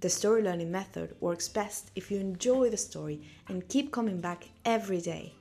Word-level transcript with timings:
the 0.00 0.08
story 0.08 0.42
learning 0.42 0.70
method 0.70 1.14
works 1.20 1.48
best 1.48 1.90
if 1.94 2.10
you 2.10 2.18
enjoy 2.18 2.70
the 2.70 2.76
story 2.76 3.20
and 3.48 3.68
keep 3.68 3.90
coming 3.90 4.20
back 4.20 4.48
every 4.64 5.00
day. 5.00 5.34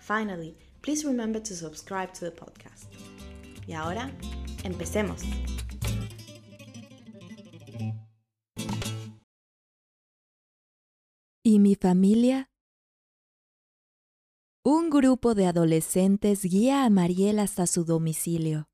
Finally, 0.00 0.56
please 0.82 1.04
remember 1.04 1.40
to 1.40 1.54
subscribe 1.54 2.12
to 2.14 2.24
the 2.24 2.30
podcast. 2.30 2.86
Y 3.66 3.74
ahora, 3.74 4.10
empecemos. 4.64 5.22
¿Y 11.44 11.58
mi 11.60 11.74
familia? 11.74 12.50
Un 14.64 14.90
grupo 14.90 15.34
de 15.34 15.46
adolescentes 15.46 16.42
guía 16.42 16.84
a 16.84 16.90
Mariel 16.90 17.38
hasta 17.38 17.66
su 17.66 17.84
domicilio. 17.84 18.68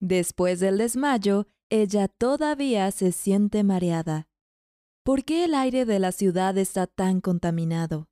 Después 0.00 0.60
del 0.60 0.76
desmayo, 0.76 1.46
ella 1.70 2.08
todavía 2.08 2.90
se 2.90 3.12
siente 3.12 3.64
mareada. 3.64 4.28
¿Por 5.04 5.24
qué 5.24 5.44
el 5.44 5.54
aire 5.54 5.84
de 5.84 5.98
la 5.98 6.12
ciudad 6.12 6.56
está 6.58 6.86
tan 6.86 7.20
contaminado? 7.20 8.08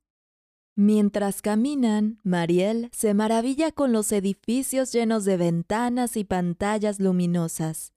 Mientras 0.77 1.41
caminan, 1.41 2.19
Mariel 2.23 2.89
se 2.91 3.13
maravilla 3.13 3.71
con 3.71 3.93
los 3.93 4.11
edificios 4.11 4.91
llenos 4.91 5.23
de 5.23 5.37
ventanas 5.37 6.17
y 6.17 6.25
pantallas 6.25 6.99
luminosas. 6.99 7.93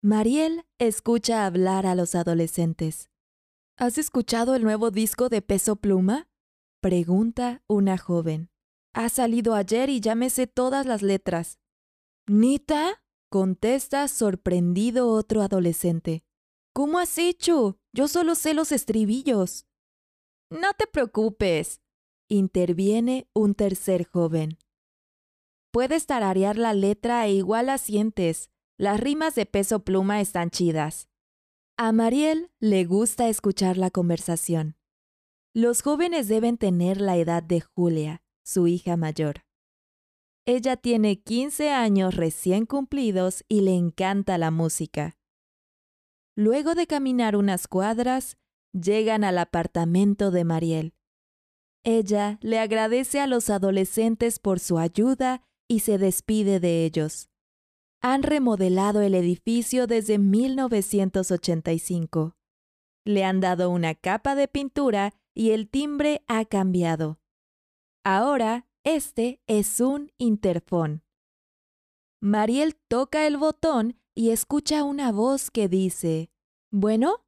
Mariel 0.00 0.64
escucha 0.78 1.44
hablar 1.44 1.86
a 1.86 1.94
los 1.94 2.14
adolescentes. 2.14 3.10
¿Has 3.76 3.98
escuchado 3.98 4.54
el 4.54 4.62
nuevo 4.62 4.90
disco 4.90 5.28
de 5.28 5.42
Peso 5.42 5.76
Pluma? 5.76 6.28
Pregunta 6.80 7.62
una 7.66 7.98
joven. 7.98 8.50
Ha 8.94 9.08
salido 9.08 9.54
ayer 9.54 9.90
y 9.90 10.00
ya 10.00 10.14
me 10.14 10.30
sé 10.30 10.46
todas 10.46 10.86
las 10.86 11.02
letras. 11.02 11.58
¿Nita? 12.26 13.03
Contesta 13.34 14.06
sorprendido 14.06 15.08
otro 15.08 15.42
adolescente. 15.42 16.22
¿Cómo 16.72 17.00
has 17.00 17.18
hecho? 17.18 17.80
Yo 17.92 18.06
solo 18.06 18.36
sé 18.36 18.54
los 18.54 18.70
estribillos. 18.70 19.66
No 20.50 20.72
te 20.78 20.86
preocupes, 20.86 21.80
interviene 22.28 23.28
un 23.34 23.56
tercer 23.56 24.06
joven. 24.06 24.56
Puedes 25.72 26.06
tararear 26.06 26.56
la 26.58 26.74
letra 26.74 27.26
e 27.26 27.32
igual 27.32 27.66
la 27.66 27.78
sientes. 27.78 28.50
Las 28.78 29.00
rimas 29.00 29.34
de 29.34 29.46
peso 29.46 29.80
pluma 29.80 30.20
están 30.20 30.50
chidas. 30.50 31.08
A 31.76 31.90
Mariel 31.90 32.52
le 32.60 32.84
gusta 32.84 33.28
escuchar 33.28 33.78
la 33.78 33.90
conversación. 33.90 34.76
Los 35.52 35.82
jóvenes 35.82 36.28
deben 36.28 36.56
tener 36.56 37.00
la 37.00 37.16
edad 37.16 37.42
de 37.42 37.62
Julia, 37.62 38.22
su 38.44 38.68
hija 38.68 38.96
mayor. 38.96 39.44
Ella 40.46 40.76
tiene 40.76 41.22
15 41.22 41.70
años 41.70 42.16
recién 42.16 42.66
cumplidos 42.66 43.46
y 43.48 43.62
le 43.62 43.74
encanta 43.74 44.36
la 44.36 44.50
música. 44.50 45.16
Luego 46.36 46.74
de 46.74 46.86
caminar 46.86 47.34
unas 47.34 47.66
cuadras, 47.66 48.36
llegan 48.72 49.24
al 49.24 49.38
apartamento 49.38 50.30
de 50.30 50.44
Mariel. 50.44 50.92
Ella 51.82 52.38
le 52.42 52.58
agradece 52.58 53.20
a 53.20 53.26
los 53.26 53.48
adolescentes 53.48 54.38
por 54.38 54.60
su 54.60 54.78
ayuda 54.78 55.40
y 55.66 55.80
se 55.80 55.96
despide 55.96 56.60
de 56.60 56.84
ellos. 56.84 57.30
Han 58.02 58.22
remodelado 58.22 59.00
el 59.00 59.14
edificio 59.14 59.86
desde 59.86 60.18
1985. 60.18 62.36
Le 63.06 63.24
han 63.24 63.40
dado 63.40 63.70
una 63.70 63.94
capa 63.94 64.34
de 64.34 64.48
pintura 64.48 65.14
y 65.34 65.52
el 65.52 65.70
timbre 65.70 66.22
ha 66.26 66.44
cambiado. 66.44 67.18
Ahora 68.04 68.66
este 68.84 69.40
es 69.46 69.80
un 69.80 70.12
interfón. 70.18 71.02
Mariel 72.20 72.76
toca 72.88 73.26
el 73.26 73.36
botón 73.36 73.98
y 74.14 74.30
escucha 74.30 74.84
una 74.84 75.10
voz 75.12 75.50
que 75.50 75.68
dice, 75.68 76.30
¿Bueno? 76.70 77.24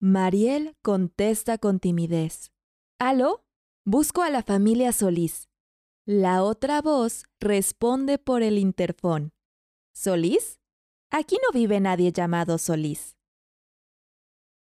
Mariel 0.00 0.76
contesta 0.82 1.58
con 1.58 1.80
timidez. 1.80 2.52
¿Aló? 2.98 3.44
Busco 3.84 4.22
a 4.22 4.30
la 4.30 4.42
familia 4.42 4.92
Solís. 4.92 5.48
La 6.06 6.42
otra 6.42 6.82
voz 6.82 7.24
responde 7.40 8.18
por 8.18 8.42
el 8.42 8.58
interfón. 8.58 9.32
¿Solís? 9.94 10.60
Aquí 11.10 11.38
no 11.42 11.58
vive 11.58 11.80
nadie 11.80 12.12
llamado 12.12 12.58
Solís. 12.58 13.16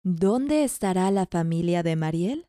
¿Dónde 0.05 0.65
estará 0.65 1.11
la 1.11 1.27
familia 1.27 1.83
de 1.83 1.97
Mariel? 1.97 2.47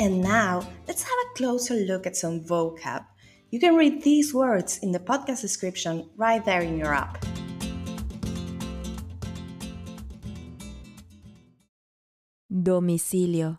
And 0.00 0.22
now, 0.22 0.66
let's 0.88 1.02
have 1.02 1.12
a 1.12 1.36
closer 1.36 1.74
look 1.74 2.06
at 2.06 2.16
some 2.16 2.40
vocab. 2.40 3.04
You 3.50 3.60
can 3.60 3.74
read 3.74 4.02
these 4.02 4.32
words 4.32 4.78
in 4.78 4.92
the 4.92 4.98
podcast 4.98 5.42
description 5.42 6.08
right 6.16 6.42
there 6.42 6.62
in 6.62 6.78
your 6.78 6.94
app. 6.94 7.22
Domicilio, 12.50 13.58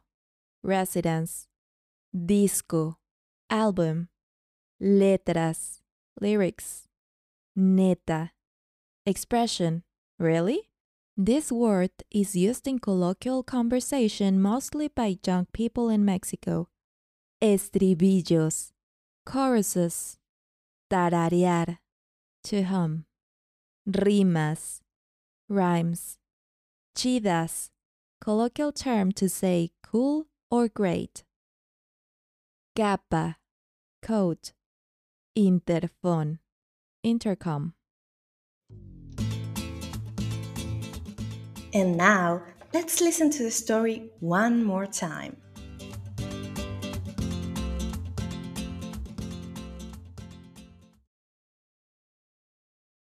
residence, 0.64 1.46
disco, 2.12 2.98
album, 3.52 4.10
letras, 4.80 5.84
lyrics, 6.20 6.88
neta, 7.56 8.32
expression, 9.06 9.84
really? 10.18 10.71
This 11.18 11.52
word 11.52 11.92
is 12.10 12.36
used 12.36 12.68
in 12.68 12.80
colloquial 12.80 13.44
conversation 13.44 14.42
mostly 14.42 14.88
by 14.88 15.18
young 15.26 15.46
people 15.52 15.90
in 15.90 16.06
Mexico. 16.06 16.70
Estribillos, 17.42 18.72
choruses, 19.26 20.18
tararear, 20.90 21.80
to 22.46 22.64
hum, 22.64 23.06
rimas, 23.88 24.80
rhymes, 25.50 26.18
chidas, 26.96 27.72
colloquial 28.22 28.72
term 28.72 29.12
to 29.12 29.28
say 29.28 29.72
cool 29.84 30.28
or 30.50 30.70
great. 30.70 31.26
Capa, 32.74 33.38
coat, 34.02 34.54
interfón, 35.38 36.40
intercom. 37.04 37.74
And 41.74 41.96
now, 41.96 42.42
let's 42.74 43.00
listen 43.00 43.30
to 43.32 43.44
the 43.44 43.52
story 43.52 44.12
one 44.20 44.64
more 44.64 44.88
time. 44.88 45.38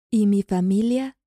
¿Y 0.10 0.28
mi 0.28 0.44
familia? 0.44 1.18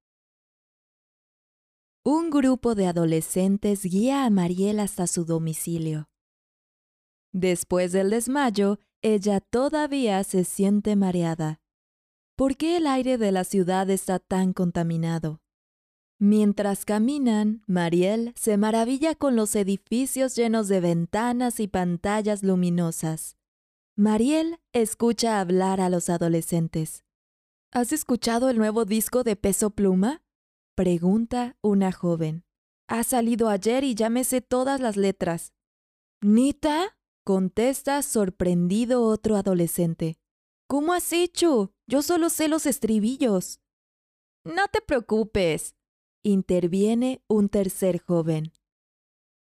Un 2.02 2.30
grupo 2.30 2.74
de 2.74 2.86
adolescentes 2.86 3.82
guía 3.84 4.24
a 4.24 4.30
Mariel 4.30 4.80
hasta 4.80 5.06
su 5.06 5.26
domicilio. 5.26 6.08
Después 7.34 7.92
del 7.92 8.08
desmayo, 8.08 8.78
ella 9.02 9.40
todavía 9.40 10.24
se 10.24 10.44
siente 10.44 10.96
mareada. 10.96 11.60
¿Por 12.34 12.56
qué 12.56 12.78
el 12.78 12.86
aire 12.86 13.18
de 13.18 13.32
la 13.32 13.44
ciudad 13.44 13.90
está 13.90 14.18
tan 14.18 14.54
contaminado? 14.54 15.42
Mientras 16.20 16.84
caminan, 16.84 17.62
Mariel 17.68 18.32
se 18.36 18.56
maravilla 18.56 19.14
con 19.14 19.36
los 19.36 19.54
edificios 19.54 20.34
llenos 20.34 20.66
de 20.66 20.80
ventanas 20.80 21.60
y 21.60 21.68
pantallas 21.68 22.42
luminosas. 22.42 23.36
Mariel 23.94 24.58
escucha 24.72 25.40
hablar 25.40 25.80
a 25.80 25.88
los 25.88 26.10
adolescentes. 26.10 27.04
¿Has 27.70 27.92
escuchado 27.92 28.50
el 28.50 28.58
nuevo 28.58 28.84
disco 28.84 29.22
de 29.22 29.36
Peso 29.36 29.70
Pluma? 29.70 30.22
Pregunta 30.74 31.56
una 31.62 31.92
joven. 31.92 32.44
Ha 32.88 33.04
salido 33.04 33.48
ayer 33.48 33.84
y 33.84 33.94
ya 33.94 34.10
me 34.10 34.24
sé 34.24 34.40
todas 34.40 34.80
las 34.80 34.96
letras. 34.96 35.52
¿Nita? 36.20 36.96
contesta 37.24 38.00
sorprendido 38.02 39.02
otro 39.02 39.36
adolescente. 39.36 40.18
¿Cómo 40.66 40.94
has 40.94 41.12
hecho? 41.12 41.72
Yo 41.86 42.02
solo 42.02 42.30
sé 42.30 42.48
los 42.48 42.64
estribillos. 42.66 43.60
No 44.44 44.66
te 44.68 44.80
preocupes, 44.80 45.74
interviene 46.22 47.22
un 47.28 47.48
tercer 47.48 48.00
joven. 48.00 48.52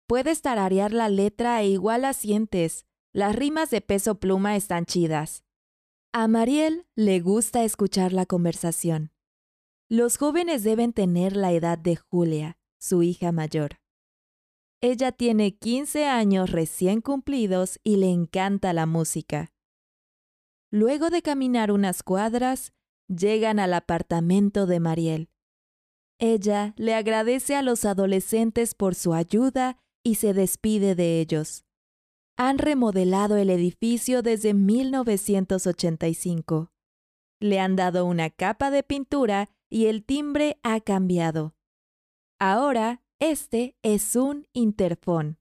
Puedes 0.08 0.42
tararear 0.42 0.92
la 0.92 1.10
letra 1.10 1.62
e 1.62 1.68
igual 1.68 2.02
la 2.02 2.14
sientes. 2.14 2.86
Las 3.14 3.36
rimas 3.36 3.70
de 3.70 3.82
peso 3.82 4.20
pluma 4.20 4.56
están 4.56 4.86
chidas. 4.86 5.44
A 6.14 6.28
Mariel 6.28 6.88
le 6.96 7.20
gusta 7.20 7.64
escuchar 7.64 8.14
la 8.14 8.26
conversación. 8.26 9.12
Los 9.88 10.18
jóvenes 10.18 10.64
deben 10.64 10.94
tener 10.94 11.36
la 11.36 11.52
edad 11.52 11.78
de 11.78 11.96
Julia, 11.96 12.58
su 12.80 13.04
hija 13.04 13.32
mayor. 13.32 13.80
Ella 14.82 15.12
tiene 15.12 15.58
15 15.58 16.06
años 16.06 16.52
recién 16.52 17.02
cumplidos 17.02 17.80
y 17.84 17.98
le 17.98 18.10
encanta 18.10 18.72
la 18.74 18.86
música. 18.86 19.52
Luego 20.72 21.10
de 21.10 21.22
caminar 21.22 21.72
unas 21.72 22.02
cuadras, 22.02 22.74
llegan 23.08 23.60
al 23.60 23.74
apartamento 23.74 24.68
de 24.68 24.80
Mariel. 24.80 25.30
Ella 26.20 26.74
le 26.78 26.94
agradece 26.94 27.56
a 27.56 27.62
los 27.62 27.86
adolescentes 27.86 28.76
por 28.76 28.94
su 28.94 29.14
ayuda 29.14 29.78
y 30.04 30.16
se 30.16 30.34
despide 30.34 30.96
de 30.96 31.22
ellos. 31.22 31.64
Han 32.38 32.58
remodelado 32.58 33.38
el 33.38 33.50
edificio 33.50 34.22
desde 34.22 34.54
1985. 34.54 36.74
Le 37.40 37.60
han 37.60 37.78
dado 37.78 38.06
una 38.06 38.30
capa 38.30 38.70
de 38.70 38.84
pintura 38.84 39.50
y 39.70 39.86
el 39.86 40.04
timbre 40.04 40.60
ha 40.62 40.82
cambiado. 40.82 41.56
Ahora 42.38 43.02
este 43.20 43.78
es 43.82 44.16
un 44.16 44.48
interfón. 44.54 45.40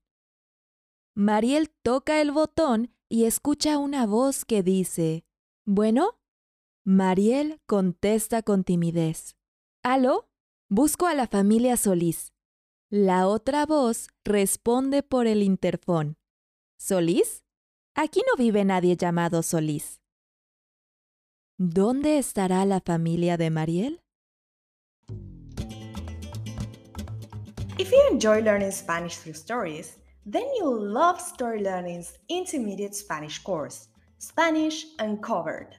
Mariel 1.15 1.71
toca 1.83 2.21
el 2.21 2.33
botón 2.33 2.93
y 3.09 3.25
escucha 3.25 3.79
una 3.79 4.07
voz 4.07 4.45
que 4.45 4.63
dice, 4.63 5.25
¿Bueno? 5.65 6.19
Mariel 6.85 7.61
contesta 7.67 8.43
con 8.43 8.65
timidez. 8.65 9.37
¿Aló? 9.83 10.28
Busco 10.71 11.07
a 11.07 11.15
la 11.15 11.27
familia 11.27 11.79
Solís. 11.79 12.35
La 12.91 13.27
otra 13.27 13.65
voz 13.65 14.09
responde 14.23 15.03
por 15.03 15.27
el 15.27 15.43
interfón. 15.43 16.19
¿Solís? 16.79 17.43
Aquí 17.95 18.21
no 18.27 18.37
vive 18.37 18.67
nadie 18.67 18.95
llamado 18.95 19.43
Solís. 19.43 20.03
¿Dónde 21.57 22.19
estará 22.19 22.67
la 22.67 22.83
familia 22.83 23.39
de 23.39 23.49
Mariel? 23.49 24.03
If 27.79 27.91
you 27.91 28.03
enjoy 28.11 28.43
learning 28.43 28.73
Spanish 28.73 29.17
through 29.17 29.37
stories, 29.37 29.97
then 30.31 30.45
you'll 30.59 30.79
love 30.79 31.19
Story 31.19 31.63
Learning's 31.63 32.19
intermediate 32.29 32.95
Spanish 32.95 33.43
course, 33.43 33.89
Spanish 34.19 34.85
Uncovered. 34.99 35.79